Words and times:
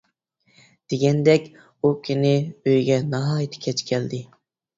دېگەندەك، 0.93 1.45
ئۇ 1.81 1.91
كۈنى 2.07 2.33
ئۆيىگە 2.39 2.99
ناھايىتى 3.13 3.63
كەچ 3.69 3.87
كەلدى. 3.93 4.25